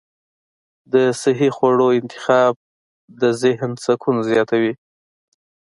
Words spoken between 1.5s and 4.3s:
خواړو انتخاب د ذهن سکون